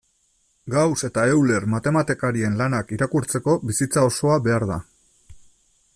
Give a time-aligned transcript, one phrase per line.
[0.75, 4.83] Gauss eta Euler matematikarien lanak irakurtzeko bizitza osoa behar da.